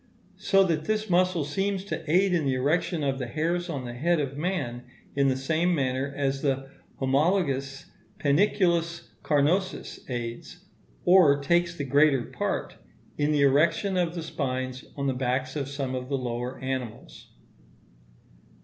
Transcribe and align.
So 0.39 0.63
that 0.63 0.85
this 0.85 1.11
muscle 1.11 1.45
seems 1.45 1.85
to 1.85 2.03
aid 2.11 2.33
in 2.33 2.43
the 2.45 2.55
erection 2.55 3.03
of 3.03 3.19
the 3.19 3.27
hairs 3.27 3.69
on 3.69 3.85
the 3.85 3.93
head 3.93 4.19
of 4.19 4.35
man 4.35 4.83
in 5.15 5.27
the 5.27 5.37
same 5.37 5.75
manner 5.75 6.11
as 6.17 6.41
the 6.41 6.71
homologous 6.97 7.85
panniculus 8.19 9.09
carnosus 9.21 9.99
aids, 10.09 10.65
or 11.05 11.39
takes 11.39 11.75
the 11.75 11.83
greater 11.85 12.23
part, 12.23 12.77
in 13.19 13.31
the 13.31 13.41
erection 13.43 13.95
of 13.95 14.15
the 14.15 14.23
spines 14.23 14.85
on 14.97 15.05
the 15.05 15.13
backs 15.13 15.55
of 15.55 15.69
some 15.69 15.93
of 15.93 16.09
the 16.09 16.17
lower 16.17 16.57
animals. 16.57 17.27